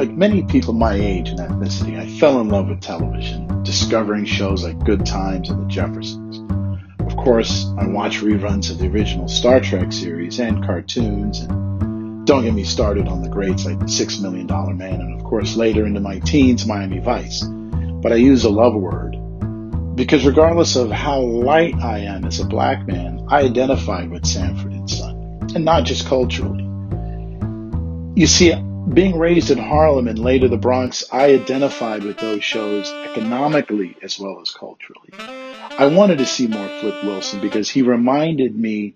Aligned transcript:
like 0.00 0.16
many 0.16 0.42
people 0.42 0.72
my 0.72 0.94
age 0.94 1.28
and 1.28 1.38
ethnicity, 1.38 2.00
I 2.00 2.08
fell 2.18 2.40
in 2.40 2.48
love 2.48 2.68
with 2.70 2.80
television, 2.80 3.62
discovering 3.64 4.24
shows 4.24 4.64
like 4.64 4.82
Good 4.82 5.04
Times 5.04 5.50
and 5.50 5.62
The 5.62 5.68
Jeffersons. 5.68 6.38
Of 7.00 7.18
course, 7.18 7.66
I 7.76 7.86
watched 7.86 8.22
reruns 8.22 8.70
of 8.70 8.78
the 8.78 8.86
original 8.86 9.28
Star 9.28 9.60
Trek 9.60 9.92
series 9.92 10.40
and 10.40 10.64
cartoons, 10.64 11.40
and 11.40 12.26
don't 12.26 12.44
get 12.44 12.54
me 12.54 12.64
started 12.64 13.08
on 13.08 13.20
the 13.20 13.28
greats 13.28 13.66
like 13.66 13.90
Six 13.90 14.20
Million 14.20 14.46
Dollar 14.46 14.72
Man, 14.72 15.02
and 15.02 15.20
of 15.20 15.22
course, 15.22 15.54
later 15.54 15.84
into 15.84 16.00
my 16.00 16.18
teens, 16.20 16.64
Miami 16.64 17.00
Vice. 17.00 17.44
But 17.44 18.12
I 18.12 18.16
use 18.16 18.44
a 18.44 18.48
love 18.48 18.74
word 18.74 19.18
because 19.96 20.24
regardless 20.24 20.76
of 20.76 20.90
how 20.90 21.20
light 21.20 21.74
I 21.74 21.98
am 21.98 22.24
as 22.24 22.40
a 22.40 22.46
black 22.46 22.86
man, 22.86 23.26
I 23.28 23.42
identify 23.42 24.06
with 24.06 24.24
Sanford 24.24 24.72
and 24.72 24.88
Son, 24.88 25.40
and 25.54 25.66
not 25.66 25.84
just 25.84 26.06
culturally. 26.06 26.64
You 28.16 28.26
see, 28.26 28.54
being 28.94 29.18
raised 29.18 29.50
in 29.50 29.58
Harlem 29.58 30.08
and 30.08 30.18
later 30.18 30.48
the 30.48 30.56
Bronx, 30.56 31.04
I 31.12 31.26
identified 31.26 32.02
with 32.02 32.18
those 32.18 32.42
shows 32.42 32.90
economically 32.90 33.96
as 34.02 34.18
well 34.18 34.40
as 34.40 34.50
culturally. 34.50 35.10
I 35.12 35.86
wanted 35.86 36.18
to 36.18 36.26
see 36.26 36.48
more 36.48 36.68
Flip 36.80 37.04
Wilson 37.04 37.40
because 37.40 37.70
he 37.70 37.82
reminded 37.82 38.56
me 38.56 38.94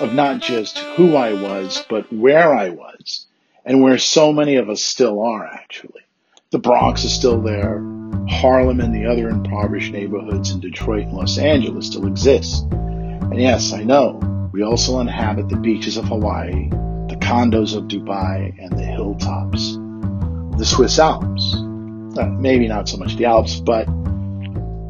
of 0.00 0.12
not 0.12 0.42
just 0.42 0.78
who 0.78 1.14
I 1.14 1.32
was, 1.32 1.84
but 1.88 2.12
where 2.12 2.54
I 2.54 2.70
was 2.70 3.26
and 3.64 3.82
where 3.82 3.98
so 3.98 4.32
many 4.32 4.56
of 4.56 4.68
us 4.68 4.82
still 4.82 5.22
are 5.22 5.46
actually. 5.46 6.02
The 6.50 6.58
Bronx 6.58 7.04
is 7.04 7.12
still 7.12 7.40
there. 7.40 7.82
Harlem 8.28 8.80
and 8.80 8.94
the 8.94 9.06
other 9.06 9.28
impoverished 9.28 9.92
neighborhoods 9.92 10.50
in 10.50 10.60
Detroit 10.60 11.04
and 11.04 11.14
Los 11.14 11.38
Angeles 11.38 11.86
still 11.86 12.06
exist. 12.06 12.64
And 12.72 13.40
yes, 13.40 13.72
I 13.72 13.84
know, 13.84 14.50
we 14.52 14.62
also 14.62 15.00
inhabit 15.00 15.48
the 15.48 15.56
beaches 15.56 15.96
of 15.96 16.04
Hawaii, 16.04 16.70
condos 17.24 17.76
of 17.76 17.84
Dubai, 17.84 18.54
and 18.58 18.78
the 18.78 18.84
hilltops 18.84 19.78
the 20.58 20.64
Swiss 20.64 20.98
Alps. 20.98 21.54
Uh, 22.16 22.26
maybe 22.38 22.68
not 22.68 22.88
so 22.88 22.96
much 22.96 23.16
the 23.16 23.24
Alps, 23.24 23.58
but 23.58 23.88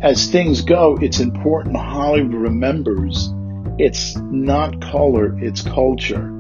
as 0.03 0.31
things 0.31 0.61
go, 0.61 0.99
it's 1.01 1.21
important 1.21 1.77
Hollywood 1.77 2.35
remembers 2.35 3.33
it's 3.79 4.15
not 4.17 4.81
color, 4.81 5.37
it's 5.43 5.63
culture. 5.63 6.31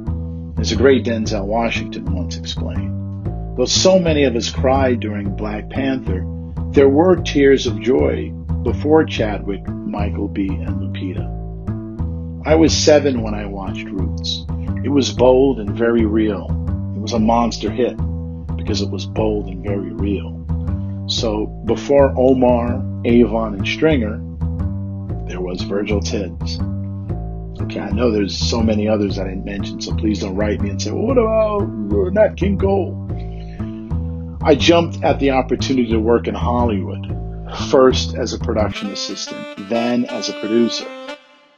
As 0.59 0.70
a 0.70 0.77
great 0.77 1.05
Denzel 1.05 1.47
Washington 1.47 2.15
once 2.15 2.37
explained. 2.37 3.56
Though 3.56 3.65
so 3.65 3.98
many 3.98 4.25
of 4.25 4.37
us 4.37 4.50
cried 4.50 5.00
during 5.00 5.34
Black 5.34 5.69
Panther, 5.70 6.25
there 6.70 6.89
were 6.89 7.17
tears 7.17 7.67
of 7.67 7.81
joy 7.81 8.31
before 8.62 9.05
Chadwick, 9.05 9.67
Michael 9.67 10.28
B., 10.28 10.47
and 10.48 10.81
Lupita. 10.81 12.47
I 12.47 12.55
was 12.55 12.77
seven 12.77 13.22
when 13.22 13.34
I 13.34 13.47
watched 13.47 13.87
Roots. 13.87 14.45
It 14.85 14.91
was 14.91 15.11
bold 15.11 15.61
and 15.61 15.71
very 15.71 16.05
real. 16.05 16.45
It 16.95 17.01
was 17.01 17.15
a 17.15 17.19
monster 17.19 17.71
hit 17.71 17.97
because 18.55 18.83
it 18.83 18.91
was 18.91 19.07
bold 19.07 19.47
and 19.47 19.65
very 19.65 19.93
real. 19.93 20.45
So 21.09 21.47
before 21.65 22.13
Omar, 22.19 22.85
Avon, 23.07 23.55
and 23.55 23.67
Stringer, 23.67 24.19
there 25.27 25.41
was 25.41 25.62
Virgil 25.62 26.01
Tibbs. 26.01 26.59
Okay, 27.62 27.81
I 27.81 27.93
know 27.93 28.11
there's 28.11 28.37
so 28.37 28.62
many 28.62 28.87
others 28.87 29.19
I 29.19 29.25
didn't 29.25 29.47
mention, 29.47 29.81
so 29.81 29.95
please 29.97 30.21
don't 30.21 30.37
write 30.37 30.61
me 30.61 30.69
and 30.69 30.83
say, 30.83 30.91
well, 30.91 31.07
what 31.07 31.17
about 31.17 31.62
uh, 31.62 32.11
Nat 32.11 32.37
King 32.37 32.59
Cole? 32.59 33.01
I 34.43 34.55
jumped 34.55 35.03
at 35.03 35.19
the 35.19 35.31
opportunity 35.31 35.91
to 35.93 35.99
work 35.99 36.29
in 36.29 36.35
Hollywood, 36.35 37.07
first 37.71 38.15
as 38.17 38.35
a 38.35 38.39
production 38.39 38.91
assistant, 38.91 39.71
then 39.71 40.05
as 40.05 40.29
a 40.29 40.39
producer. 40.41 40.87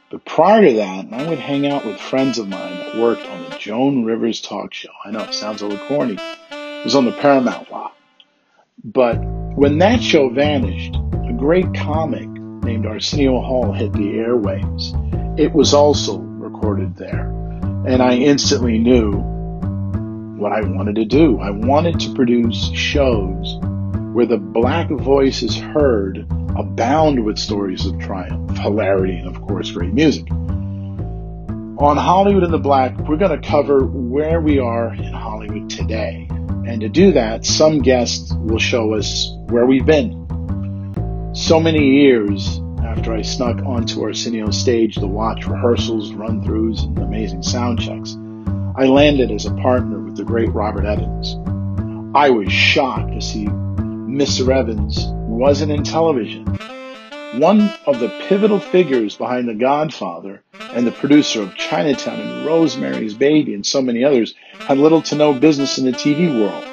But 0.09 0.23
prior 0.23 0.61
to 0.65 0.73
that, 0.75 1.07
I 1.11 1.27
would 1.27 1.39
hang 1.39 1.67
out 1.67 1.85
with 1.85 1.99
friends 1.99 2.37
of 2.37 2.47
mine 2.47 2.76
worked 2.95 3.25
on 3.25 3.49
the 3.49 3.57
Joan 3.57 4.03
Rivers 4.03 4.41
talk 4.41 4.73
show. 4.73 4.89
I 5.03 5.11
know 5.11 5.23
it 5.23 5.33
sounds 5.33 5.61
a 5.61 5.67
little 5.67 5.87
corny. 5.87 6.17
It 6.51 6.83
was 6.83 6.95
on 6.95 7.05
the 7.05 7.11
Paramount 7.11 7.71
lot. 7.71 7.95
But 8.83 9.15
when 9.55 9.79
that 9.79 10.01
show 10.01 10.29
vanished, 10.29 10.95
a 10.95 11.33
great 11.33 11.73
comic 11.73 12.27
named 12.27 12.85
Arsenio 12.85 13.41
Hall 13.41 13.73
hit 13.73 13.91
the 13.93 13.99
airwaves. 13.99 15.39
It 15.39 15.53
was 15.53 15.73
also 15.73 16.19
recorded 16.19 16.95
there. 16.95 17.27
And 17.87 18.01
I 18.01 18.15
instantly 18.15 18.77
knew 18.77 19.13
what 20.37 20.51
I 20.51 20.61
wanted 20.61 20.95
to 20.95 21.05
do. 21.05 21.39
I 21.39 21.49
wanted 21.49 21.99
to 22.01 22.13
produce 22.13 22.69
shows 22.71 23.57
where 24.13 24.25
the 24.25 24.37
black 24.37 24.89
voice 24.89 25.43
is 25.43 25.55
heard, 25.55 26.25
abound 26.57 27.23
with 27.23 27.37
stories 27.37 27.85
of 27.85 27.99
triumph, 27.99 28.57
hilarity, 28.57 29.17
and 29.17 29.27
of 29.27 29.41
course, 29.41 29.71
great 29.71 29.93
music. 29.93 30.27
On 31.79 31.95
Hollywood 31.95 32.43
in 32.43 32.49
the 32.49 32.57
Black, 32.57 32.97
we're 32.97 33.17
going 33.17 33.39
to 33.39 33.47
cover 33.47 33.85
where 33.85 34.41
we 34.41 34.57
are 34.57 34.91
in 34.95 35.13
Hollywood 35.13 35.69
today. 35.69 36.27
And 36.29 36.81
to 36.81 36.89
do 36.89 37.11
that, 37.11 37.45
some 37.45 37.83
guests 37.83 38.33
will 38.33 38.57
show 38.57 38.95
us 38.95 39.31
where 39.45 39.67
we've 39.67 39.85
been. 39.85 41.31
So 41.35 41.59
many 41.59 42.01
years 42.01 42.59
after 42.83 43.13
I 43.13 43.21
snuck 43.21 43.57
onto 43.63 44.01
Arsenio's 44.01 44.59
stage 44.59 44.95
to 44.95 45.05
watch 45.05 45.45
rehearsals, 45.45 46.13
run 46.13 46.43
throughs, 46.43 46.83
and 46.83 46.97
amazing 46.97 47.43
sound 47.43 47.79
checks, 47.79 48.17
I 48.75 48.85
landed 48.85 49.29
as 49.29 49.45
a 49.45 49.53
partner 49.53 49.99
with 49.99 50.17
the 50.17 50.23
great 50.23 50.49
Robert 50.49 50.85
Evans. 50.85 51.35
I 52.15 52.31
was 52.31 52.51
shocked 52.51 53.13
to 53.13 53.21
see 53.21 53.45
Mr. 53.45 54.51
Evans 54.51 55.05
wasn't 55.27 55.71
in 55.71 55.83
television. 55.83 56.43
One 57.35 57.69
of 57.85 57.99
the 57.99 58.07
pivotal 58.27 58.59
figures 58.59 59.17
behind 59.17 59.49
The 59.49 59.53
Godfather 59.53 60.43
and 60.53 60.87
the 60.87 60.93
producer 60.93 61.41
of 61.41 61.55
Chinatown 61.55 62.19
and 62.19 62.45
Rosemary's 62.45 63.15
Baby 63.15 63.53
and 63.53 63.65
so 63.65 63.81
many 63.81 64.05
others 64.05 64.33
had 64.59 64.77
little 64.77 65.01
to 65.03 65.15
no 65.15 65.33
business 65.33 65.77
in 65.77 65.85
the 65.85 65.91
TV 65.91 66.33
world. 66.39 66.65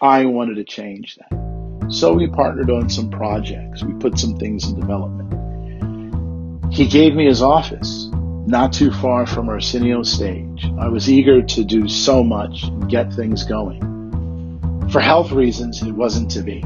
I 0.00 0.24
wanted 0.26 0.54
to 0.54 0.64
change 0.64 1.16
that. 1.16 1.92
So 1.92 2.12
we 2.14 2.28
partnered 2.28 2.70
on 2.70 2.88
some 2.88 3.10
projects. 3.10 3.82
We 3.82 3.92
put 3.94 4.18
some 4.18 4.36
things 4.36 4.68
in 4.68 4.78
development. 4.78 6.72
He 6.72 6.86
gave 6.86 7.14
me 7.14 7.26
his 7.26 7.42
office 7.42 8.08
not 8.12 8.72
too 8.72 8.92
far 8.92 9.26
from 9.26 9.48
Arsenio 9.48 10.04
stage. 10.04 10.64
I 10.78 10.88
was 10.88 11.10
eager 11.10 11.42
to 11.42 11.64
do 11.64 11.88
so 11.88 12.22
much 12.22 12.62
and 12.62 12.88
get 12.88 13.12
things 13.12 13.42
going. 13.44 14.88
For 14.90 15.00
health 15.00 15.32
reasons, 15.32 15.82
it 15.82 15.92
wasn't 15.92 16.30
to 16.30 16.42
be. 16.42 16.64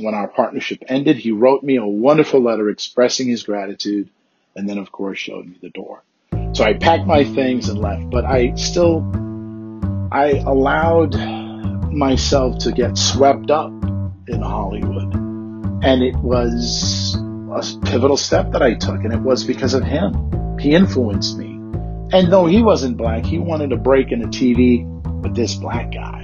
When 0.00 0.14
our 0.14 0.28
partnership 0.28 0.82
ended, 0.88 1.16
he 1.16 1.30
wrote 1.30 1.62
me 1.62 1.76
a 1.76 1.86
wonderful 1.86 2.40
letter 2.40 2.70
expressing 2.70 3.28
his 3.28 3.42
gratitude 3.42 4.08
and 4.56 4.68
then, 4.68 4.78
of 4.78 4.90
course, 4.90 5.18
showed 5.18 5.46
me 5.46 5.56
the 5.60 5.70
door. 5.70 6.02
So 6.52 6.64
I 6.64 6.74
packed 6.74 7.06
my 7.06 7.24
things 7.24 7.68
and 7.68 7.78
left, 7.78 8.10
but 8.10 8.24
I 8.24 8.54
still, 8.54 8.98
I 10.10 10.42
allowed 10.44 11.14
myself 11.92 12.58
to 12.60 12.72
get 12.72 12.96
swept 12.96 13.50
up 13.50 13.70
in 14.26 14.40
Hollywood. 14.40 15.14
And 15.82 16.02
it 16.02 16.16
was 16.16 17.16
a 17.16 17.86
pivotal 17.86 18.16
step 18.16 18.52
that 18.52 18.62
I 18.62 18.74
took, 18.74 19.04
and 19.04 19.12
it 19.12 19.20
was 19.20 19.44
because 19.44 19.74
of 19.74 19.84
him. 19.84 20.58
He 20.58 20.74
influenced 20.74 21.38
me. 21.38 21.46
And 22.12 22.32
though 22.32 22.46
he 22.46 22.62
wasn't 22.62 22.96
black, 22.96 23.24
he 23.24 23.38
wanted 23.38 23.70
to 23.70 23.76
break 23.76 24.12
into 24.12 24.26
TV 24.26 24.84
with 25.22 25.34
this 25.34 25.54
black 25.54 25.92
guy. 25.92 26.20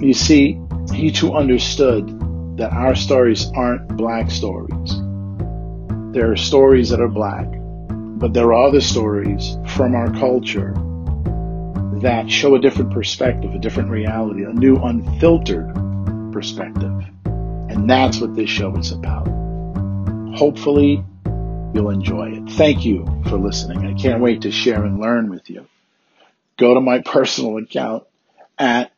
You 0.00 0.14
see, 0.14 0.58
he 0.92 1.10
too 1.10 1.34
understood 1.34 2.06
that 2.58 2.72
our 2.72 2.94
stories 2.94 3.50
aren't 3.54 3.96
black 3.96 4.30
stories. 4.30 4.96
There 6.12 6.30
are 6.32 6.36
stories 6.36 6.90
that 6.90 7.00
are 7.00 7.08
black, 7.08 7.46
but 8.18 8.32
there 8.32 8.52
are 8.52 8.66
other 8.66 8.80
stories 8.80 9.56
from 9.66 9.94
our 9.94 10.10
culture 10.12 10.74
that 12.00 12.30
show 12.30 12.54
a 12.54 12.58
different 12.58 12.92
perspective, 12.92 13.54
a 13.54 13.58
different 13.58 13.90
reality, 13.90 14.44
a 14.44 14.52
new 14.52 14.76
unfiltered 14.76 15.74
perspective. 16.32 17.04
And 17.24 17.88
that's 17.88 18.20
what 18.20 18.34
this 18.34 18.48
show 18.48 18.74
is 18.76 18.92
about. 18.92 19.26
Hopefully, 20.36 21.04
You'll 21.76 21.90
enjoy 21.90 22.30
it. 22.30 22.48
Thank 22.52 22.86
you 22.86 23.04
for 23.28 23.36
listening. 23.36 23.84
I 23.84 23.92
can't 23.92 24.22
wait 24.22 24.40
to 24.42 24.50
share 24.50 24.82
and 24.82 24.98
learn 24.98 25.28
with 25.28 25.50
you. 25.50 25.66
Go 26.56 26.72
to 26.72 26.80
my 26.80 27.00
personal 27.04 27.58
account 27.58 28.04
at 28.58 28.92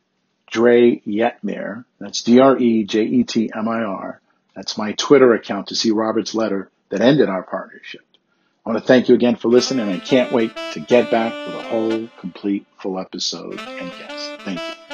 Dre 0.49 1.01
Yetmir. 1.07 1.85
That's 1.99 2.23
D-R-E-J-E-T-M-I-R. 2.23 4.21
That's 4.55 4.77
my 4.77 4.91
Twitter 4.93 5.33
account 5.33 5.67
to 5.67 5.75
see 5.75 5.91
Robert's 5.91 6.35
letter 6.35 6.69
that 6.89 7.01
ended 7.01 7.29
our 7.29 7.43
partnership. 7.43 8.01
I 8.65 8.69
want 8.69 8.81
to 8.81 8.87
thank 8.87 9.09
you 9.09 9.15
again 9.15 9.35
for 9.35 9.47
listening, 9.47 9.87
and 9.87 10.01
I 10.01 10.03
can't 10.03 10.31
wait 10.31 10.55
to 10.73 10.79
get 10.79 11.09
back 11.09 11.33
with 11.47 11.55
a 11.55 11.63
whole, 11.63 12.07
complete, 12.19 12.65
full 12.77 12.99
episode 12.99 13.59
and 13.59 13.91
guest. 13.91 14.41
Thank 14.41 14.59
you. 14.59 14.88